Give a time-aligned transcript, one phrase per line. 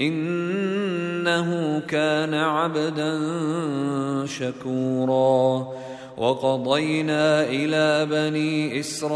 [0.00, 3.20] إنه كان عبدا
[4.26, 5.68] شكورا.
[6.16, 9.14] وقضينا إلى بني إسرائيل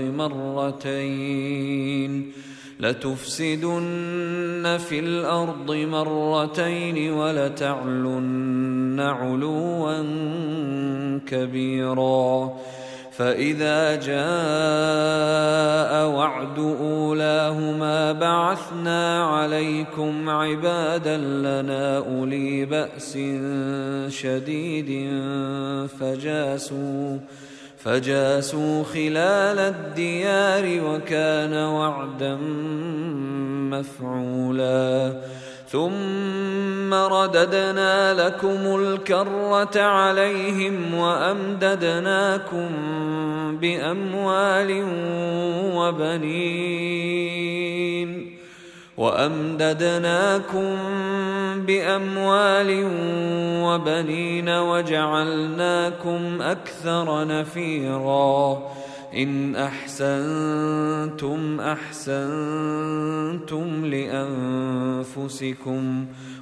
[0.78, 2.32] مرتين.
[2.80, 10.02] لتفسدن في الأرض مرتين ولتعلن علوا
[11.26, 12.52] كبيرا.
[13.18, 14.18] فإذا جاء
[16.08, 23.18] وعد أولاهما بعثنا عليكم عبادا لنا أولي بأس
[24.08, 25.10] شديد
[26.00, 27.18] فجاسوا
[27.78, 32.36] فجاسوا خلال الديار وكان وعدا
[33.70, 35.20] مفعولا.
[35.70, 42.68] ثم رددنا لكم الكرة عليهم وأمددناكم
[43.60, 44.84] بأموال
[45.74, 47.28] وبنين
[48.96, 50.76] وأمددناكم
[51.56, 52.88] بأموال
[53.62, 58.62] وبنين وجعلناكم أكثر نفيراً
[59.14, 62.26] إن أحسنتم أحسنتم
[63.86, 65.82] لأنفسكم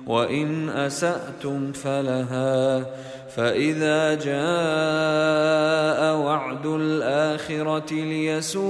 [0.06, 2.86] وإن أسأتم فلها.
[3.36, 8.66] فإذا جاء وعد الآخرة ليسوءوا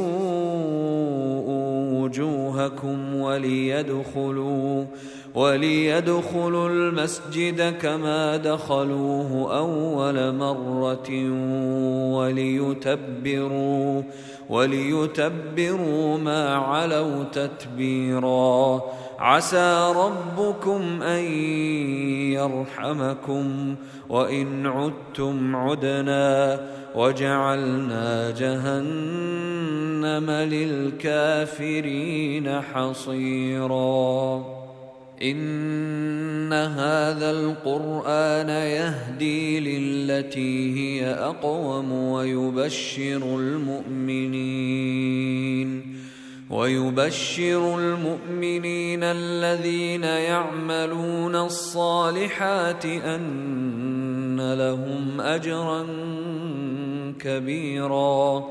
[2.02, 4.84] وجوهكم وليدخلوا
[5.34, 11.10] وليدخلوا المسجد كما دخلوه أول مرة
[12.16, 14.02] وليتبروا
[14.48, 18.82] وليتبروا ما علوا تتبيرا.
[19.18, 21.24] عسى ربكم أن
[22.32, 23.74] يرحمكم
[24.08, 26.60] وإن عدتم عدنا.
[26.94, 34.55] وجعلنا جهنم للكافرين حصيراً.
[35.22, 44.76] إن هذا القرآن يهدي للتي هي أقوم ويبشر المؤمنين
[46.50, 55.86] ويبشر المؤمنين الذين يعملون الصالحات أن لهم أجرا
[57.20, 58.50] كبيرا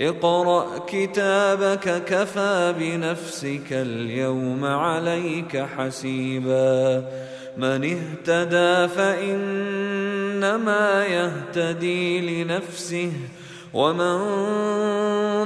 [0.00, 7.04] اقرأ كتابك كفى بنفسك اليوم عليك حسيبا.
[7.56, 10.04] من اهتدى فإنما
[11.06, 13.12] يهتدي لنفسه
[13.74, 14.18] ومن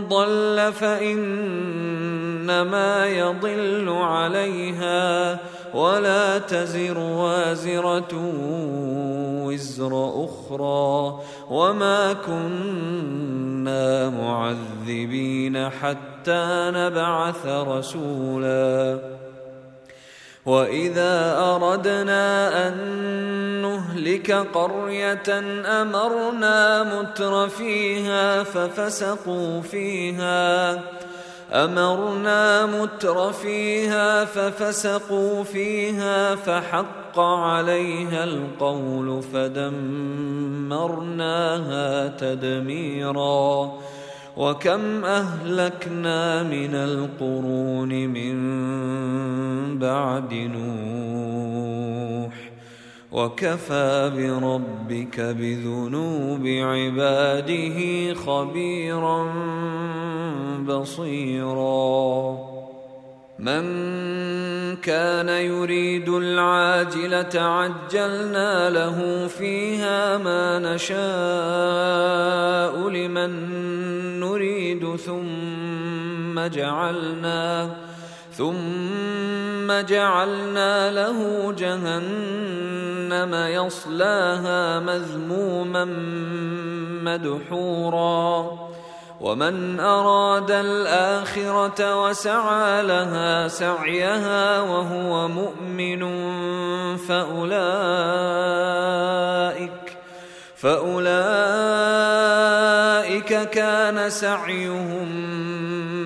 [0.09, 1.87] ضل فإنما
[3.07, 5.39] يضل عليها.
[5.75, 8.15] ولا تزر وازرة
[9.51, 11.21] وزر أخرى
[11.51, 18.99] وما كنا معذبين حتى نبعث رسولا.
[20.47, 22.77] وإذا أردنا أن
[23.63, 25.31] نهلك قرية
[25.83, 30.81] أمرنا متر فيها ففسقوا فيها
[31.53, 39.77] أمرنا متر فيها ففسقوا فيها فحق عليها القول فدمرناها
[42.09, 43.73] تدميرا
[44.37, 48.39] وكم أهلكنا من القرون من
[49.79, 52.01] بعد نوح
[53.13, 59.33] وكفى بربك بذنوب عباده خبيرا
[60.69, 62.51] بصيرا.
[63.39, 63.63] من
[64.77, 71.01] كان يريد العاجلة عجلنا له فيها ما نشاء
[72.89, 73.31] لمن
[74.21, 77.71] نريد ثم جعلنا
[78.41, 85.85] ثم جعلنا له جهنم يصلاها مذموما
[87.05, 88.59] مدحورا.
[89.21, 96.03] ومن أراد الآخرة وسعى لها سعيها وهو مؤمن
[96.97, 97.61] فأولئك
[100.57, 101.11] فأولئك
[103.51, 105.09] كان سعيهم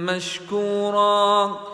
[0.07, 1.74] مشكورا.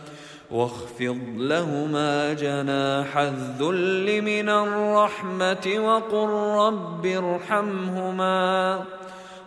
[0.51, 6.29] واخفض لهما جناح الذل من الرحمة وقل
[6.65, 8.83] رب ارحمهما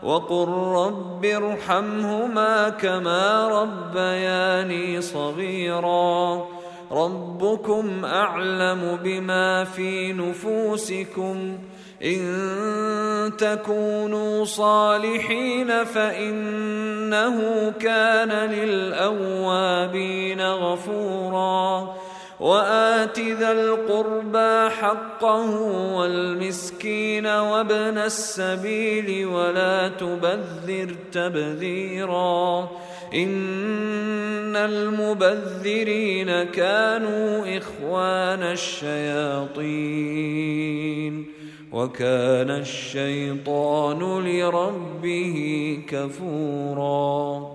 [0.02, 6.44] وقل رب ارحمهما كما ربياني صغيرا
[6.92, 11.58] ربكم أعلم بما في نفوسكم
[12.02, 21.95] إن تكونوا صالحين فإنه كان للأوابين غفورا.
[22.40, 25.50] وآت ذا القربى حقه
[25.97, 32.71] والمسكين وابن السبيل ولا تبذر تبذيرا.
[33.14, 39.75] إن المبذرين كانوا إخوان الشياطين.
[41.75, 45.37] وكان الشيطان لربه
[45.88, 47.54] كفورا.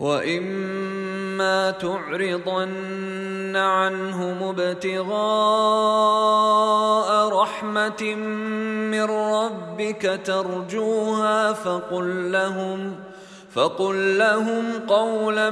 [0.00, 5.12] وإما تعرضن عنهم ابتغاء
[7.28, 8.14] رحمة
[8.90, 12.94] من ربك ترجوها فقل لهم
[13.54, 15.50] فقل لهم قولا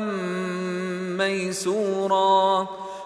[1.18, 2.68] ميسورا.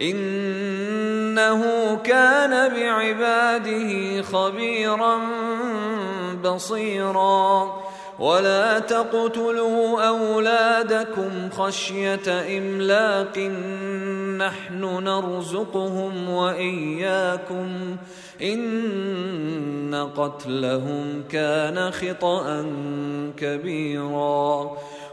[0.00, 1.62] إنه
[1.96, 5.18] كان بعباده خبيرا
[6.44, 7.84] بصيرا.
[8.18, 13.38] ولا تقتلوا أولادكم خشية إملاق.
[14.38, 17.96] نحن نرزقهم وإياكم.
[18.42, 22.66] إن قتلهم كان خطأ
[23.36, 24.76] كبيرا.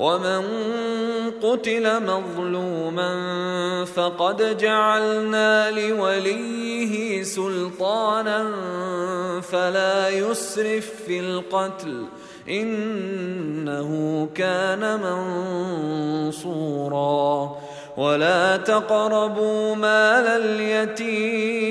[0.00, 0.42] ومن
[1.42, 3.14] قتل مظلوما
[3.84, 8.50] فقد جعلنا لوليه سلطانا
[9.40, 12.04] فلا يسرف في القتل
[12.48, 15.00] انه كان
[16.30, 17.56] منصورا
[17.96, 21.70] ولا تقربوا مال اليتيم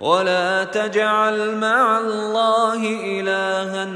[0.00, 2.80] ولا تجعل مع الله
[3.20, 3.86] إلها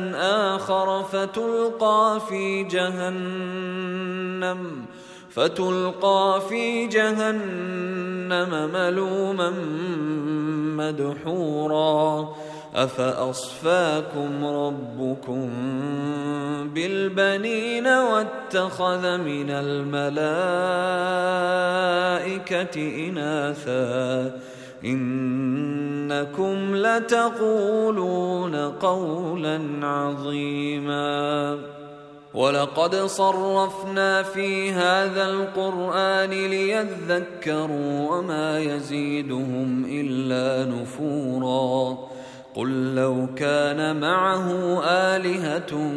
[0.56, 3.80] آخر فتلقى في جهنم
[5.30, 9.50] فتلقى في جهنم ملوما
[10.76, 12.34] مدحورا.
[12.74, 15.50] أفأصفاكم ربكم
[16.74, 20.40] بالبنين واتخذ من الملائكة
[23.08, 24.40] إناثا؟
[24.84, 31.58] إنكم لتقولون قولا عظيما.
[32.34, 41.98] ولقد صرفنا في هذا القرآن ليذكروا وما يزيدهم إلا نفورا.
[42.54, 45.92] قل لو كان معه آلهة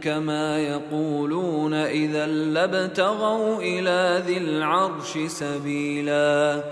[0.00, 6.62] كما يقولون إذا لابتغوا إلى ذي العرش سبيلا.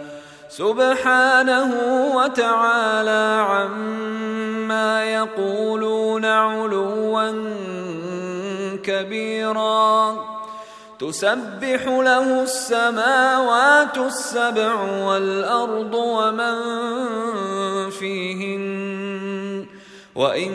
[0.56, 1.70] سبحانه
[2.14, 7.32] وتعالى عما يقولون علوا
[8.82, 10.16] كبيرا.
[10.98, 16.56] تسبح له السماوات السبع والأرض ومن
[17.90, 18.64] فيهن.
[20.14, 20.54] وإن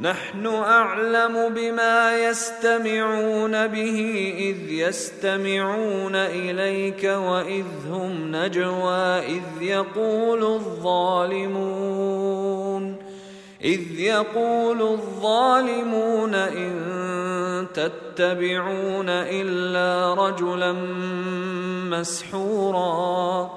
[0.00, 11.88] نحن أعلم بما يستمعون به إذ يستمعون إليك وإذ هم نجوى إذ يقول الظالمون
[13.64, 20.72] إذ يقول الظالمون إن تتبعون إلا رجلا
[21.90, 23.50] مسحورا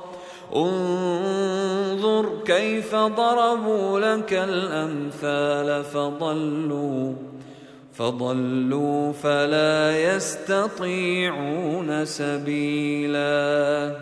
[0.56, 7.14] انظر كيف ضربوا لك الأمثال فضلوا
[7.94, 13.96] فضلوا فلا يستطيعون سبيلا.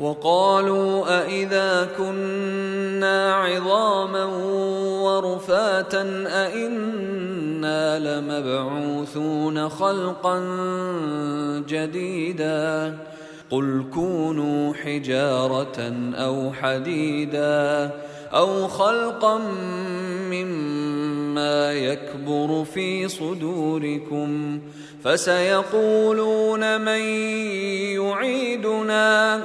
[0.00, 4.24] وقالوا أإذا كنا عظاما
[5.02, 10.38] ورفاتا أإنا لمبعوثون خلقا
[11.68, 12.98] جديدا.
[13.52, 17.90] قل كونوا حجارة أو حديدا
[18.32, 19.38] أو خلقا
[20.30, 24.60] مما يكبر في صدوركم
[25.04, 27.00] فسيقولون من
[28.00, 29.36] يعيدنا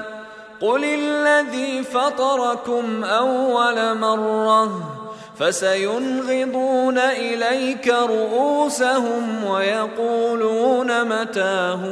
[0.61, 4.97] قل الذي فطركم أول مرة
[5.39, 11.83] فسينغضون إليك رؤوسهم ويقولون متاه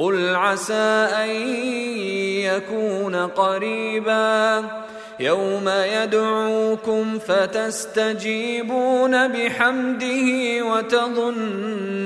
[0.00, 1.28] قل عسى أن
[2.40, 4.64] يكون قريبا
[5.20, 12.00] يوم يدعوكم فتستجيبون بحمده وتظنون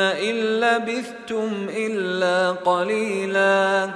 [0.00, 3.90] إن لبثتم إلا قليلا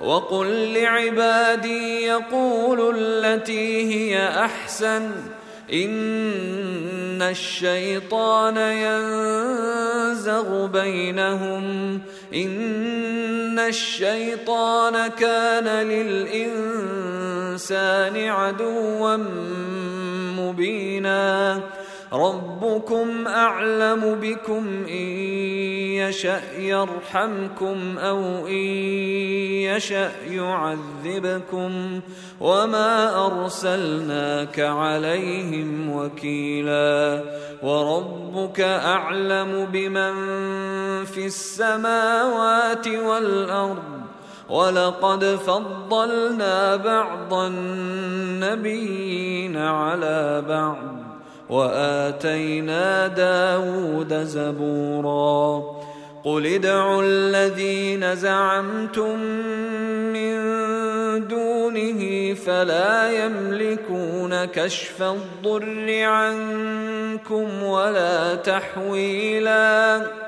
[0.00, 5.10] وقل لعبادي يقولوا التي هي أحسن
[5.72, 12.00] إن الشيطان ينزغ بينهم.
[12.34, 17.08] إن الشيطان كان للإنسان
[18.28, 19.16] عدوا
[20.38, 21.60] مبينا.
[22.12, 25.08] ربكم أعلم بكم إن
[26.08, 28.66] يشأ يرحمكم أو إن
[29.68, 32.00] يشأ يعذبكم
[32.40, 37.24] وما أرسلناك عليهم وكيلا
[37.62, 40.14] وربك أعلم بمن
[41.04, 43.98] في السماوات والأرض
[44.48, 48.76] ولقد فضلنا بعض النبيين
[49.56, 50.97] على بعض
[51.50, 55.64] وآتينا داود زبورا.
[56.24, 59.18] قل ادعوا الذين زعمتم
[60.12, 60.38] من
[61.28, 70.27] دونه فلا يملكون كشف الضر عنكم ولا تحويلا.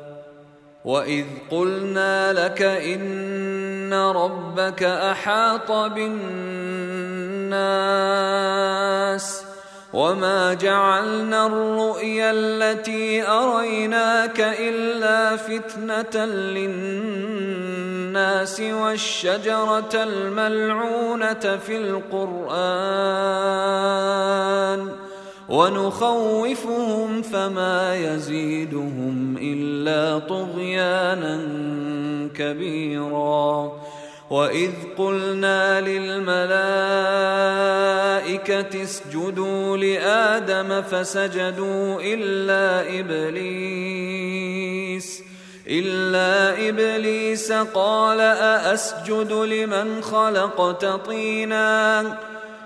[0.85, 6.71] واذ قلنا لك ان ربك احاط بالناس
[9.93, 17.41] وما جعلنا الرؤيا التي اريناك الا فتنه للناس
[18.61, 23.21] والشجره الملعونه في القران
[25.49, 31.39] ونخوفهم فما يزيدهم إلا طغيانا
[32.35, 33.71] كبيرا.
[34.29, 36.43] وإذ قلنا للملائكة
[38.83, 44.21] اسجدوا لآدم فسجدوا إلا إبليس
[45.67, 52.17] إلا إبليس قال أأسجد لمن خلقت طينا؟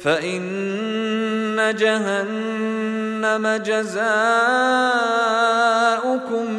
[0.00, 4.06] فإن جهنم جزاؤكم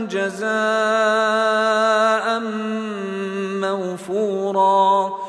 [0.08, 0.50] جزاء
[3.62, 5.29] موفورا.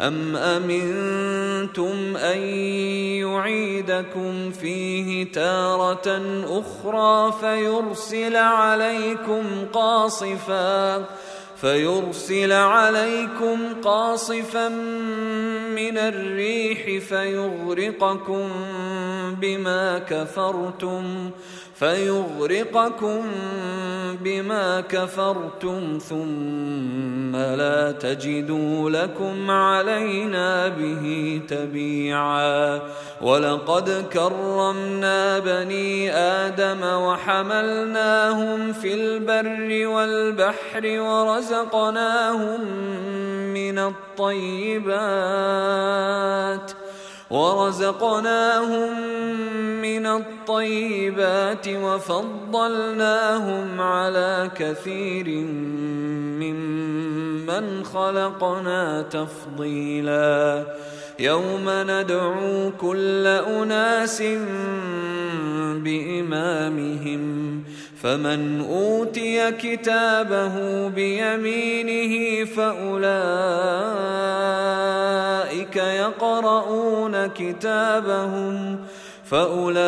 [0.00, 2.38] أم أمنتم أن
[3.20, 11.06] يعيدكم فيه تارة أخرى فيرسل عليكم قاصفاً
[11.60, 14.68] فيرسل عليكم قاصفا
[15.68, 18.48] من الريح فيغرقكم
[19.40, 21.30] بما كفرتم
[21.80, 23.22] فيغرقكم
[24.20, 32.80] بما كفرتم ثم لا تجدوا لكم علينا به تبيعا.
[33.22, 42.60] ولقد كرمنا بني آدم وحملناهم في البر والبحر ورزقناهم
[43.54, 44.90] من الطيبات.
[47.30, 49.00] ورزقناهم
[49.82, 55.28] من الطيبات وفضلناهم على كثير
[56.40, 60.66] ممن خلقنا تفضيلا.
[61.18, 64.22] يوم ندعو كل أناس
[65.84, 67.64] بإمامهم
[68.02, 72.96] فمن أوتي كتابه بيمينه فأولئك
[75.76, 78.78] يقرؤون كتابهم
[79.24, 79.80] فأولئك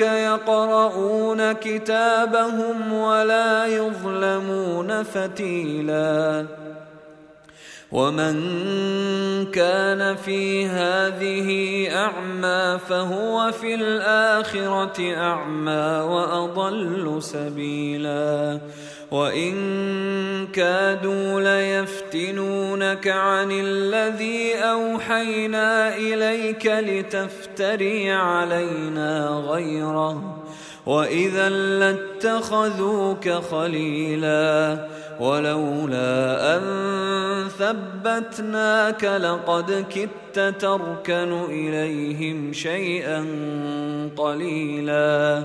[0.00, 6.46] يقرؤون كتابهم ولا يظلمون فتيلا
[7.92, 8.34] ومن
[9.52, 18.60] كان في هذه اعمى فهو في الاخره اعمى واضل سبيلا
[19.10, 30.41] وان كادوا ليفتنونك عن الذي اوحينا اليك لتفتري علينا غيره
[30.86, 34.78] واذا لاتخذوك خليلا
[35.20, 36.62] ولولا ان
[37.58, 43.26] ثبتناك لقد كدت تركن اليهم شيئا
[44.16, 45.44] قليلا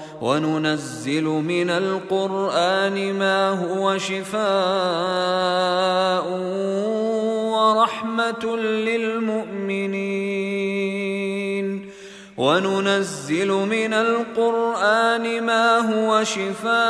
[0.21, 4.41] وننزل من القرآن ما هو شفاء
[7.51, 9.81] ورحمة للمؤمنين.
[12.37, 16.81] وننزل من القرآن ما هو شفاء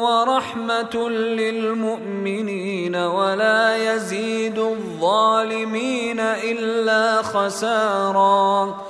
[0.00, 2.96] ورحمة للمؤمنين.
[2.96, 8.89] ولا يزيد الظالمين إلا خساراً.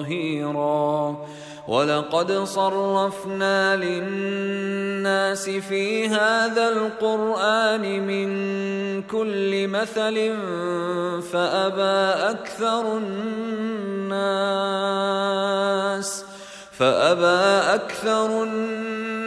[0.00, 1.16] ظهيرا
[1.68, 8.28] ولقد صرفنا للناس في هذا القرآن من
[9.02, 10.36] كل مثل
[11.32, 12.98] فأبى أكثر
[14.06, 14.36] الناس
[16.78, 18.95] فأبى أكثر الناس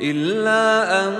[0.00, 1.14] إلا أن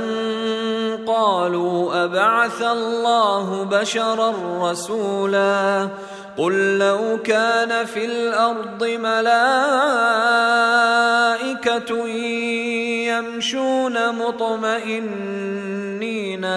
[1.07, 4.35] قالوا أبعث الله بشرا
[4.71, 5.89] رسولا
[6.39, 9.37] قل لو كان في الأرض ملائكة
[13.09, 15.57] يمشون مطمئنين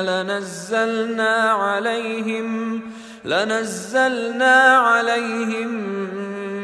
[0.02, 2.82] لنزلنا عليهم
[3.26, 5.70] لنزلنا عليهم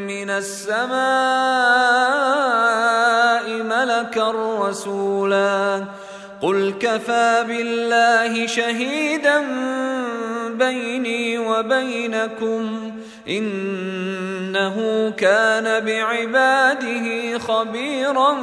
[0.07, 0.95] من السماء
[3.85, 5.83] ملكا رسولا
[6.41, 9.43] قل كفى بالله شهيدا
[10.49, 12.91] بيني وبينكم
[13.29, 18.37] إنه كان بعباده خبيرا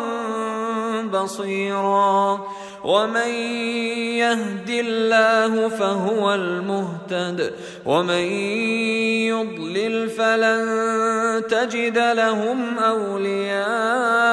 [1.13, 2.47] بصيرا.
[2.85, 3.31] ومن
[4.19, 7.53] يهد الله فهو المهتد.
[7.87, 8.25] ومن
[9.31, 14.33] يضلل فلن تجد لهم أولياء.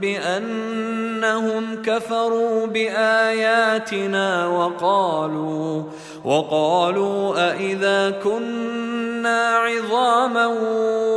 [0.00, 5.82] بأنهم كفروا بآياتنا وقالوا
[6.24, 10.46] وقالوا أإذا كنا عظاما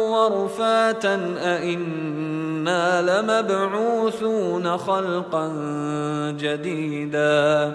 [0.09, 5.47] ورفاتا أإنا لمبعوثون خلقا
[6.39, 7.73] جديدا.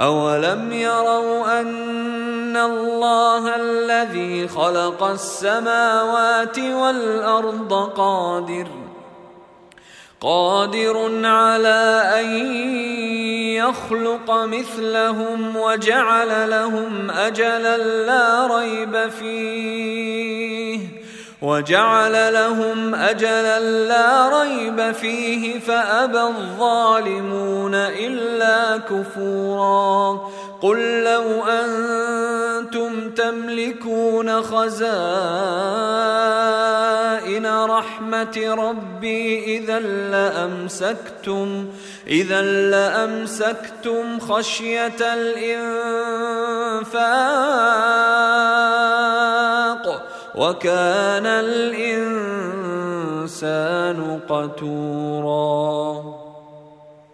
[0.00, 8.87] أولم يروا أن الله الذي خلق السماوات والأرض قادر
[10.20, 12.26] قادر على أن
[13.54, 20.80] يخلق مثلهم وجعل لهم أجلا لا ريب فيه.
[21.42, 30.28] وجعل لهم أجلا لا ريب فيه فأبى الظالمون إلا كفورا.
[30.60, 34.78] قل لو أنتم تملكون خزائن
[37.46, 39.78] رحمة ربي إذا
[40.10, 41.66] لأمسكتم
[42.06, 45.98] إذا لأمسكتم خشية الإنفاق
[50.34, 52.58] وكان الإنسان
[54.28, 56.17] قتورا.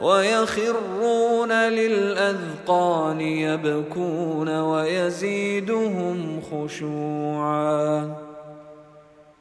[0.00, 8.16] ويخرون للأذقان يبكون ويزيدهم خشوعا.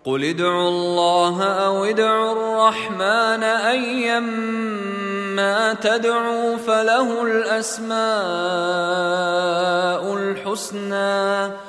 [0.06, 4.54] قل ادعوا الله أو ادعوا الرحمن ايما
[5.74, 8.00] تدعوا فله الأسماء
[10.14, 11.69] الحسنى.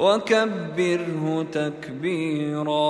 [0.00, 2.80] وكبره تكبيرا